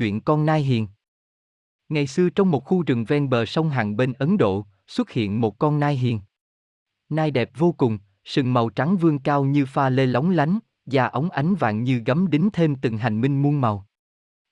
[0.00, 0.86] chuyện con nai hiền.
[1.88, 5.40] Ngày xưa trong một khu rừng ven bờ sông Hằng bên Ấn Độ, xuất hiện
[5.40, 6.20] một con nai hiền.
[7.08, 11.06] Nai đẹp vô cùng, sừng màu trắng vương cao như pha lê lóng lánh, da
[11.06, 13.86] ống ánh vàng như gấm đính thêm từng hành minh muôn màu.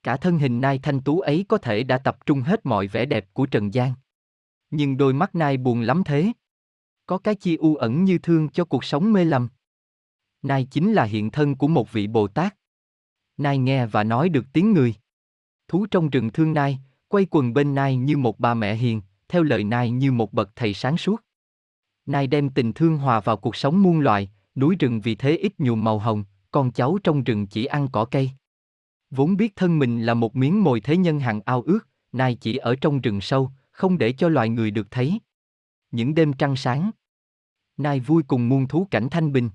[0.02, 3.04] Cả thân hình nai thanh tú ấy có thể đã tập trung hết mọi vẻ
[3.04, 3.92] đẹp của Trần gian.
[4.70, 6.32] Nhưng đôi mắt nai buồn lắm thế.
[7.06, 9.48] Có cái chi u ẩn như thương cho cuộc sống mê lầm.
[10.42, 12.54] Nai chính là hiện thân của một vị Bồ Tát.
[13.36, 14.94] Nai nghe và nói được tiếng người.
[15.68, 16.78] Thú trong rừng thương Nai,
[17.08, 20.56] quay quần bên Nai như một bà mẹ hiền, theo lời Nai như một bậc
[20.56, 21.24] thầy sáng suốt.
[22.06, 25.52] Nai đem tình thương hòa vào cuộc sống muôn loài, núi rừng vì thế ít
[25.58, 28.30] nhuộm màu hồng, con cháu trong rừng chỉ ăn cỏ cây.
[29.10, 32.56] Vốn biết thân mình là một miếng mồi thế nhân hằng ao ước, Nai chỉ
[32.56, 35.18] ở trong rừng sâu, không để cho loài người được thấy.
[35.90, 36.90] Những đêm trăng sáng,
[37.76, 39.50] Nai vui cùng muôn thú cảnh thanh bình.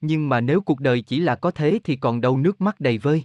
[0.00, 2.98] Nhưng mà nếu cuộc đời chỉ là có thế thì còn đâu nước mắt đầy
[2.98, 3.24] vơi.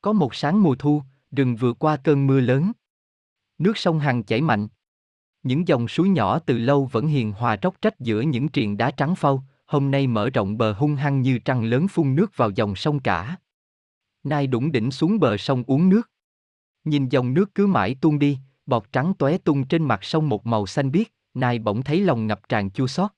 [0.00, 2.72] Có một sáng mùa thu, rừng vừa qua cơn mưa lớn.
[3.58, 4.68] Nước sông Hằng chảy mạnh.
[5.42, 8.90] Những dòng suối nhỏ từ lâu vẫn hiền hòa róc rách giữa những triền đá
[8.90, 12.50] trắng phau, hôm nay mở rộng bờ hung hăng như trăng lớn phun nước vào
[12.50, 13.36] dòng sông cả.
[14.22, 16.10] Nai đủng đỉnh xuống bờ sông uống nước.
[16.84, 20.46] Nhìn dòng nước cứ mãi tuôn đi, bọt trắng tóe tung trên mặt sông một
[20.46, 23.10] màu xanh biếc, Nai bỗng thấy lòng ngập tràn chua xót.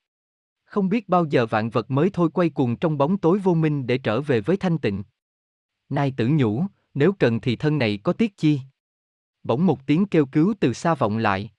[0.65, 3.87] Không biết bao giờ vạn vật mới thôi quay cuồng trong bóng tối vô minh
[3.87, 5.03] để trở về với thanh tịnh.
[5.89, 8.59] Nai tử nhủ, nếu cần thì thân này có tiếc chi.
[9.43, 11.51] Bỗng một tiếng kêu cứu từ xa vọng lại.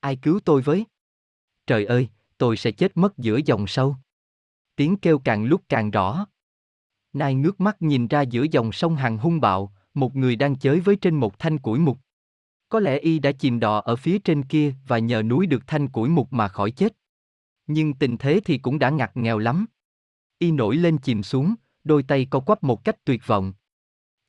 [0.00, 0.84] Ai cứu tôi với?
[1.66, 3.96] Trời ơi, tôi sẽ chết mất giữa dòng sâu.
[4.76, 6.26] Tiếng kêu càng lúc càng rõ.
[7.12, 10.80] Nai ngước mắt nhìn ra giữa dòng sông hàng hung bạo, một người đang chới
[10.80, 11.98] với trên một thanh củi mục.
[12.68, 15.88] Có lẽ y đã chìm đò ở phía trên kia và nhờ núi được thanh
[15.88, 16.96] củi mục mà khỏi chết.
[17.66, 19.66] Nhưng tình thế thì cũng đã ngặt nghèo lắm.
[20.38, 23.52] Y nổi lên chìm xuống, đôi tay co quắp một cách tuyệt vọng.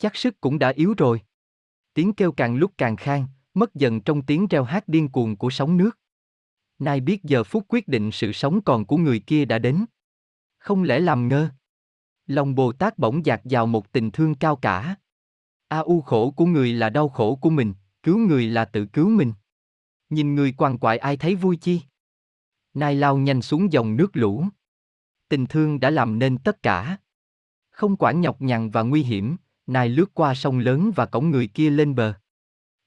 [0.02, 1.22] Chắc sức cũng đã yếu rồi.
[1.94, 5.50] Tiếng kêu càng lúc càng khang, mất dần trong tiếng reo hát điên cuồng của
[5.50, 6.00] sóng nước.
[6.80, 9.86] Nai biết giờ phút quyết định sự sống còn của người kia đã đến.
[10.58, 11.50] Không lẽ làm ngơ?
[12.28, 14.95] Lòng Bồ Tát bỗng dạt vào một tình thương cao cả.
[15.67, 17.73] A u khổ của người là đau khổ của mình,
[18.04, 19.34] cứu người là tự cứu mình.
[20.10, 21.82] Nhìn người quằn quại ai thấy vui chi?
[22.73, 24.45] Nai lao nhanh xuống dòng nước lũ.
[25.30, 26.98] Tình thương đã làm nên tất cả.
[27.70, 29.36] Không quản nhọc nhằn và nguy hiểm,
[29.67, 32.14] Nai lướt qua sông lớn và cổng người kia lên bờ.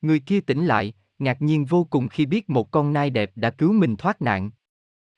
[0.01, 3.51] Người kia tỉnh lại, ngạc nhiên vô cùng khi biết một con nai đẹp đã
[3.51, 4.51] cứu mình thoát nạn.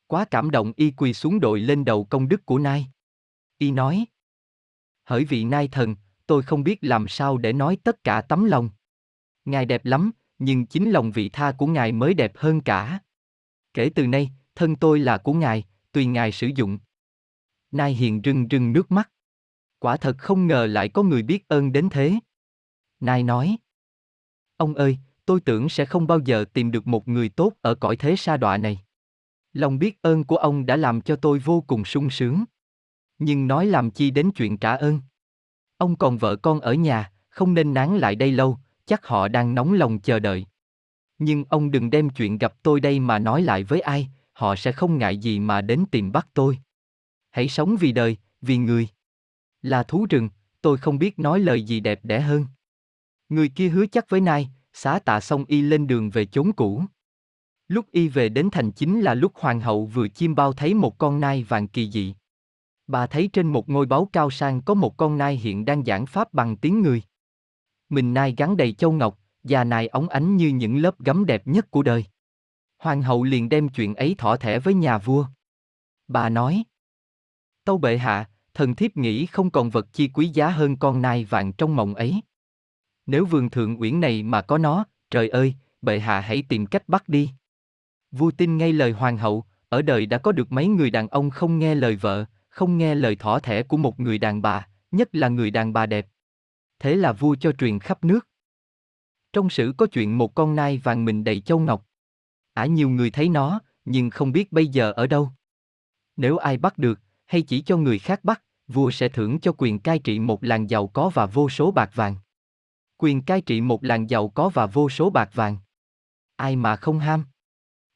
[0.06, 2.86] Quá cảm động y quỳ xuống đội lên đầu công đức của nai.
[3.58, 4.06] Y nói.
[5.04, 5.96] Hỡi vị nai thần,
[6.26, 8.70] tôi không biết làm sao để nói tất cả tấm lòng.
[9.44, 13.00] Ngài đẹp lắm, nhưng chính lòng vị tha của ngài mới đẹp hơn cả.
[13.74, 16.78] Kể từ nay, thân tôi là của ngài, tùy ngài sử dụng.
[17.70, 19.10] Nai hiền rưng rưng nước mắt.
[19.78, 22.14] Quả thật không ngờ lại có người biết ơn đến thế.
[23.00, 23.56] Nai nói.
[24.56, 27.96] Ông ơi, tôi tưởng sẽ không bao giờ tìm được một người tốt ở cõi
[27.96, 28.82] thế sa đọa này.
[29.52, 32.44] Lòng biết ơn của ông đã làm cho tôi vô cùng sung sướng.
[33.18, 35.00] Nhưng nói làm chi đến chuyện trả ơn.
[35.76, 39.54] Ông còn vợ con ở nhà, không nên nán lại đây lâu, chắc họ đang
[39.54, 40.46] nóng lòng chờ đợi.
[41.18, 44.72] Nhưng ông đừng đem chuyện gặp tôi đây mà nói lại với ai, họ sẽ
[44.72, 46.58] không ngại gì mà đến tìm bắt tôi.
[47.30, 48.88] Hãy sống vì đời, vì người.
[49.66, 50.28] Là thú rừng,
[50.62, 52.46] tôi không biết nói lời gì đẹp đẽ hơn.
[53.28, 56.84] Người kia hứa chắc với Nai, xá tạ xong y lên đường về chốn cũ.
[57.68, 60.98] Lúc y về đến thành chính là lúc hoàng hậu vừa chim bao thấy một
[60.98, 62.14] con nai vàng kỳ dị.
[62.86, 66.06] Bà thấy trên một ngôi báu cao sang có một con nai hiện đang giảng
[66.06, 67.02] pháp bằng tiếng người.
[67.88, 71.46] Mình nai gắn đầy châu ngọc, da nai óng ánh như những lớp gấm đẹp
[71.46, 72.04] nhất của đời.
[72.78, 75.26] Hoàng hậu liền đem chuyện ấy thỏ thẻ với nhà vua.
[76.08, 76.64] Bà nói,
[77.64, 81.24] Tâu bệ hạ, thần thiếp nghĩ không còn vật chi quý giá hơn con nai
[81.24, 82.20] vàng trong mộng ấy.
[83.06, 86.88] Nếu vườn thượng uyển này mà có nó, trời ơi, bệ hạ hãy tìm cách
[86.88, 87.30] bắt đi.
[88.10, 91.30] Vua tin ngay lời hoàng hậu, ở đời đã có được mấy người đàn ông
[91.30, 95.08] không nghe lời vợ, không nghe lời thỏ thẻ của một người đàn bà, nhất
[95.12, 96.06] là người đàn bà đẹp.
[96.78, 98.28] Thế là vua cho truyền khắp nước.
[99.32, 101.86] Trong sử có chuyện một con nai vàng mình đầy châu ngọc.
[102.54, 105.30] Ả nhiều người thấy nó, nhưng không biết bây giờ ở đâu.
[106.16, 109.78] Nếu ai bắt được, hay chỉ cho người khác bắt, vua sẽ thưởng cho quyền
[109.78, 112.16] cai trị một làng giàu có và vô số bạc vàng.
[112.98, 115.58] Quyền cai trị một làng giàu có và vô số bạc vàng.
[116.36, 117.24] Ai mà không ham?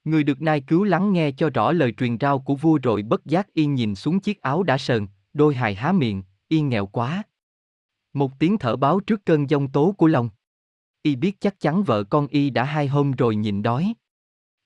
[0.04, 3.26] Người được nai cứu lắng nghe cho rõ lời truyền rao của vua rồi bất
[3.26, 7.22] giác yên nhìn xuống chiếc áo đã sờn, đôi hài há miệng, yên nghèo quá.
[8.12, 10.28] Một tiếng thở báo trước cơn giông tố của lòng.
[11.02, 13.94] Y biết chắc chắn vợ con Y đã hai hôm rồi nhịn đói.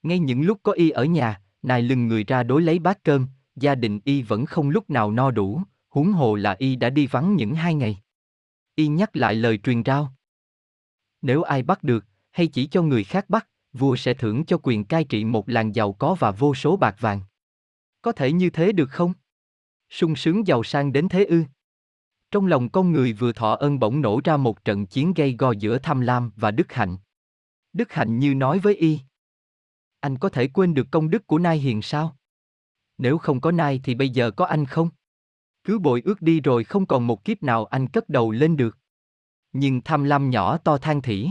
[0.03, 3.27] Ngay những lúc có Y ở nhà, nài lưng người ra đối lấy bát cơm,
[3.55, 5.61] gia đình Y vẫn không lúc nào no đủ,
[5.95, 7.97] huống hồ là Y đã đi vắng những hai ngày.
[8.75, 10.13] Y nhắc lại lời truyền rao.
[11.21, 14.85] Nếu ai bắt được, hay chỉ cho người khác bắt, vua sẽ thưởng cho quyền
[14.85, 17.21] cai trị một làng giàu có và vô số bạc vàng.
[18.01, 19.13] Có thể như thế được không?
[19.89, 21.43] sung sướng giàu sang đến thế ư?
[22.31, 25.51] Trong lòng con người vừa thọ ân bỗng nổ ra một trận chiến gây go
[25.51, 26.97] giữa tham lam và đức hạnh.
[27.73, 28.99] Đức hạnh như nói với y.
[29.99, 32.17] Anh có thể quên được công đức của Nai Hiền sao?
[32.97, 34.89] Nếu không có Nai thì bây giờ có anh không?
[35.65, 38.77] Cứ bội ước đi rồi không còn một kiếp nào anh cất đầu lên được.
[39.53, 41.29] Nhưng tham lam nhỏ to than thỉ.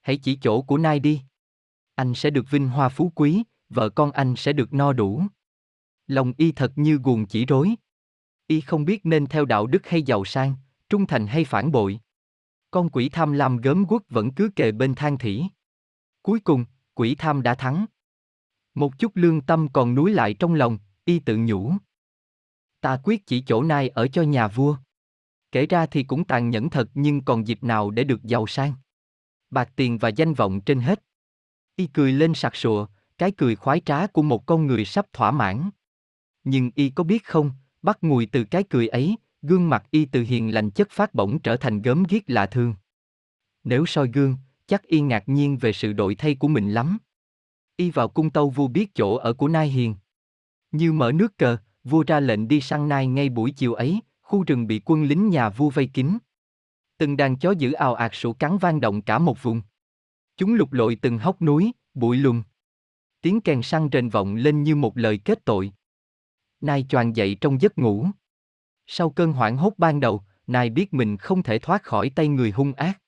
[0.00, 1.22] Hãy chỉ chỗ của Nai đi.
[1.94, 5.22] Anh sẽ được vinh hoa phú quý, vợ con anh sẽ được no đủ.
[6.06, 7.74] Lòng y thật như guồng chỉ rối.
[8.46, 10.54] Y không biết nên theo đạo đức hay giàu sang,
[10.88, 12.00] trung thành hay phản bội.
[12.70, 15.44] Con quỷ tham lam gớm quất vẫn cứ kề bên than thỉ.
[16.22, 16.64] Cuối cùng,
[16.94, 17.86] quỷ tham đã thắng.
[18.74, 21.72] Một chút lương tâm còn núi lại trong lòng, y tự nhủ.
[22.84, 24.76] Ta quyết chỉ chỗ này ở cho nhà vua.
[25.52, 28.72] Kể ra thì cũng tàn nhẫn thật nhưng còn dịp nào để được giàu sang.
[29.50, 31.02] Bạc tiền và danh vọng trên hết.
[31.76, 32.86] Y cười lên sặc sụa,
[33.18, 35.70] cái cười khoái trá của một con người sắp thỏa mãn.
[36.44, 37.50] Nhưng y có biết không,
[37.82, 41.38] bắt nguội từ cái cười ấy, gương mặt y từ hiền lành chất phát bổng
[41.38, 42.74] trở thành gớm ghiếc lạ thương.
[43.64, 46.98] Nếu soi gương, chắc y ngạc nhiên về sự đổi thay của mình lắm.
[47.76, 49.94] Y vào cung tâu vua biết chỗ ở của Nai Hiền.
[50.72, 54.44] Như mở nước cờ, vua ra lệnh đi săn Nai ngay buổi chiều ấy, khu
[54.44, 56.18] rừng bị quân lính nhà vua vây kín.
[56.98, 59.62] Từng đàn chó giữ ào ạt sủa cắn vang động cả một vùng.
[60.36, 62.42] Chúng lục lội từng hốc núi, bụi lùm.
[63.20, 65.72] Tiếng kèn săn rền vọng lên như một lời kết tội.
[66.60, 68.06] Nai choàng dậy trong giấc ngủ.
[68.86, 72.50] Sau cơn hoảng hốt ban đầu, Nai biết mình không thể thoát khỏi tay người
[72.50, 73.00] hung ác.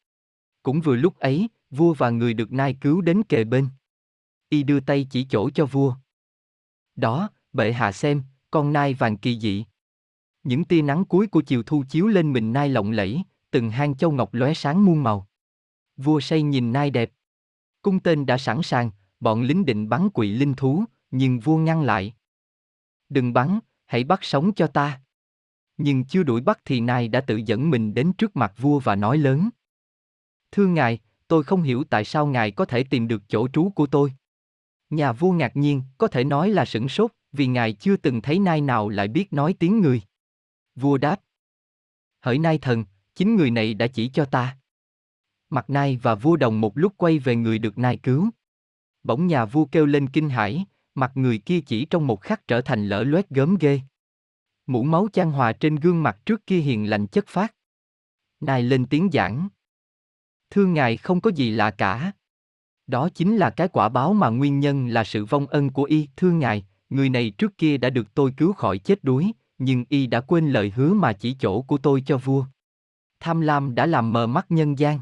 [0.62, 3.68] Cũng vừa lúc ấy, vua và người được Nai cứu đến kề bên.
[4.48, 5.94] Y đưa tay chỉ chỗ cho vua.
[6.96, 9.64] Đó, bệ hạ xem, con nai vàng kỳ dị.
[10.44, 13.96] Những tia nắng cuối của chiều thu chiếu lên mình nai lộng lẫy, từng hang
[13.96, 15.28] châu ngọc lóe sáng muôn màu.
[15.96, 17.10] Vua say nhìn nai đẹp.
[17.82, 18.90] Cung tên đã sẵn sàng,
[19.20, 22.14] bọn lính định bắn quỷ linh thú, nhưng vua ngăn lại.
[23.08, 25.00] Đừng bắn, hãy bắt sống cho ta.
[25.76, 28.96] Nhưng chưa đuổi bắt thì nai đã tự dẫn mình đến trước mặt vua và
[28.96, 29.48] nói lớn.
[30.52, 30.98] Thưa ngài,
[31.28, 34.12] tôi không hiểu tại sao ngài có thể tìm được chỗ trú của tôi.
[34.90, 38.38] Nhà vua ngạc nhiên, có thể nói là sửng sốt, vì ngài chưa từng thấy
[38.38, 40.02] nai nào lại biết nói tiếng người.
[40.74, 41.20] Vua đáp.
[42.20, 42.84] Hỡi nai thần,
[43.14, 44.58] chính người này đã chỉ cho ta.
[45.50, 48.30] Mặt nai và vua đồng một lúc quay về người được nai cứu.
[49.02, 52.60] Bỗng nhà vua kêu lên kinh hãi, mặt người kia chỉ trong một khắc trở
[52.60, 53.80] thành lỡ loét gớm ghê.
[54.66, 57.54] Mũ máu chan hòa trên gương mặt trước kia hiền lành chất phát.
[58.40, 59.48] Nai lên tiếng giảng.
[60.50, 62.12] Thưa ngài không có gì lạ cả.
[62.86, 66.08] Đó chính là cái quả báo mà nguyên nhân là sự vong ân của y,
[66.16, 70.06] thưa ngài, người này trước kia đã được tôi cứu khỏi chết đuối, nhưng y
[70.06, 72.44] đã quên lời hứa mà chỉ chỗ của tôi cho vua.
[73.20, 75.00] Tham lam đã làm mờ mắt nhân gian.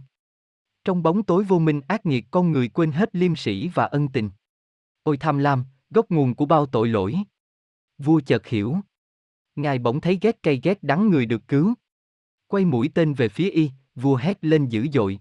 [0.85, 4.09] Trong bóng tối vô minh ác nghiệt con người quên hết liêm sĩ và ân
[4.09, 4.31] tình.
[5.03, 7.17] Ôi tham lam, gốc nguồn của bao tội lỗi.
[7.99, 8.77] Vua chợt hiểu.
[9.57, 11.75] Ngài bỗng thấy ghét cay ghét đắng người được cứu.
[12.47, 15.19] Quay mũi tên về phía y, vua hét lên dữ dội.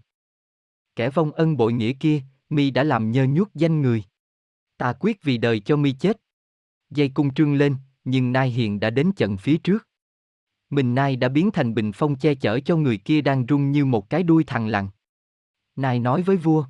[0.95, 4.04] Kẻ vong ân bội nghĩa kia, mi đã làm nhơ nhuốc danh người.
[4.77, 6.22] Ta quyết vì đời cho mi chết.
[6.95, 9.88] Dây cung trương lên, nhưng Nai Hiền đã đến trận phía trước.
[10.69, 13.86] Mình Nai đã biến thành bình phong che chở cho người kia đang rung như
[13.86, 14.88] một cái đuôi thằng lằn.
[15.75, 16.66] Nai nói với vua.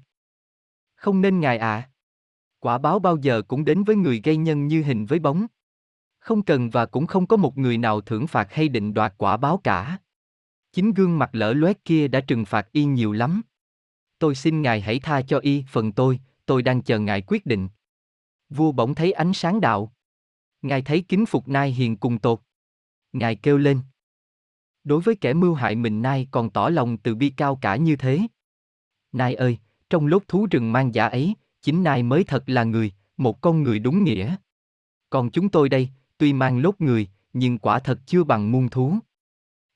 [0.95, 1.75] Không nên ngài ạ.
[1.75, 1.89] À.
[2.59, 5.45] Quả báo bao giờ cũng đến với người gây nhân như hình với bóng.
[6.19, 9.37] Không cần và cũng không có một người nào thưởng phạt hay định đoạt quả
[9.37, 9.97] báo cả.
[10.71, 13.41] Chính gương mặt lỡ loét kia đã trừng phạt y nhiều lắm
[14.23, 17.69] tôi xin ngài hãy tha cho y phần tôi, tôi đang chờ ngài quyết định.
[18.49, 19.93] Vua bỗng thấy ánh sáng đạo.
[20.63, 22.39] Ngài thấy kính phục nai hiền cùng tột.
[23.13, 23.79] Ngài kêu lên.
[24.83, 27.95] Đối với kẻ mưu hại mình nai còn tỏ lòng từ bi cao cả như
[27.95, 28.19] thế.
[29.11, 29.57] Nai ơi,
[29.89, 33.63] trong lốt thú rừng mang giả ấy, chính nai mới thật là người, một con
[33.63, 34.35] người đúng nghĩa.
[35.09, 38.97] Còn chúng tôi đây, tuy mang lốt người, nhưng quả thật chưa bằng muôn thú.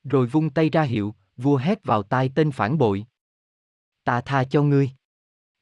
[0.03, 3.05] Rồi vung tay ra hiệu, vua hét vào tai tên phản bội
[4.07, 4.91] ta tha cho ngươi.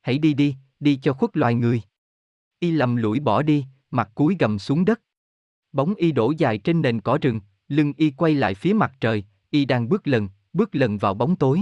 [0.01, 1.81] Hãy đi đi, đi cho khuất loài người.
[2.59, 5.01] Y lầm lũi bỏ đi, mặt cúi gầm xuống đất.
[5.75, 9.23] Bóng y đổ dài trên nền cỏ rừng, lưng y quay lại phía mặt trời,
[9.49, 11.61] y đang bước lần, bước lần vào bóng tối.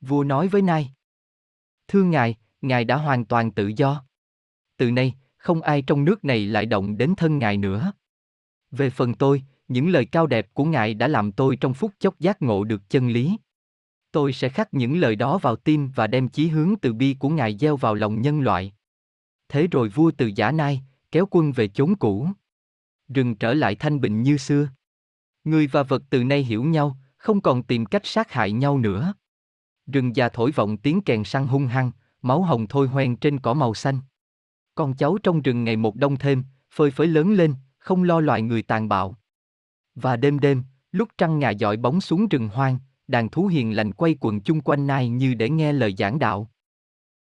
[0.00, 0.92] Vua nói với Nai.
[1.88, 4.04] Thưa ngài, ngài đã hoàn toàn tự do.
[4.76, 7.92] Từ nay, không ai trong nước này lại động đến thân ngài nữa.
[8.70, 12.18] Về phần tôi, những lời cao đẹp của ngài đã làm tôi trong phút chốc
[12.18, 13.36] giác ngộ được chân lý.
[14.12, 17.28] Tôi sẽ khắc những lời đó vào tim và đem chí hướng từ bi của
[17.28, 18.72] Ngài gieo vào lòng nhân loại.
[19.48, 20.82] Thế rồi vua từ giả nai,
[21.12, 22.28] kéo quân về chốn cũ.
[23.14, 24.68] Rừng trở lại thanh bình như xưa.
[25.44, 29.14] Người và vật từ nay hiểu nhau, không còn tìm cách sát hại nhau nữa.
[29.86, 31.90] rừng già thổi vọng tiếng kèn săn hung hăng,
[32.22, 34.00] máu hồng thôi hoen trên cỏ màu xanh.
[34.74, 38.42] Con cháu trong rừng ngày một đông thêm, phơi phới lớn lên, không lo loại
[38.42, 39.16] người tàn bạo.
[39.94, 40.62] Và đêm đêm,
[40.92, 44.60] lúc trăng ngà dọi bóng xuống rừng hoang, đàn thú hiền lành quay quần chung
[44.60, 46.50] quanh nai như để nghe lời giảng đạo.